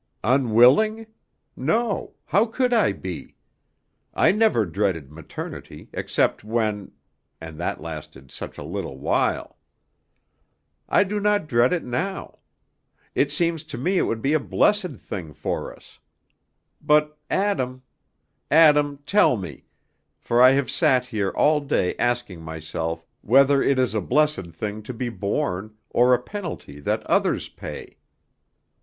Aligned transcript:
"Unwilling? 0.23 1.05
No; 1.55 2.15
how 2.25 2.47
could 2.47 2.73
I 2.73 2.91
be? 2.91 3.35
I 4.15 4.31
never 4.31 4.65
dreaded 4.65 5.11
maternity 5.11 5.89
except 5.93 6.43
when 6.43 6.93
and 7.39 7.59
that 7.59 7.81
lasted 7.81 8.31
such 8.31 8.57
a 8.57 8.63
little 8.63 8.97
while. 8.97 9.59
I 10.89 11.03
do 11.03 11.19
not 11.19 11.45
dread 11.45 11.71
it 11.71 11.83
now. 11.83 12.39
It 13.13 13.31
seems 13.31 13.63
to 13.65 13.77
me 13.77 13.99
it 13.99 14.07
would 14.07 14.23
be 14.23 14.33
a 14.33 14.39
blessed 14.39 14.95
thing 14.95 15.33
for 15.33 15.71
us. 15.71 15.99
But, 16.81 17.15
Adam, 17.29 17.83
Adam, 18.49 19.03
tell 19.05 19.37
me, 19.37 19.65
for 20.17 20.41
I 20.41 20.53
have 20.53 20.71
sat 20.71 21.05
here 21.05 21.29
all 21.29 21.59
day 21.59 21.95
asking 21.97 22.41
myself, 22.41 23.05
whether 23.21 23.61
it 23.61 23.77
is 23.77 23.93
a 23.93 24.01
blessed 24.01 24.47
thing 24.51 24.81
to 24.81 24.95
be 24.95 25.09
born, 25.09 25.75
or 25.91 26.11
a 26.15 26.19
penalty 26.19 26.79
that 26.79 27.05
others 27.05 27.49
pay." 27.49 27.99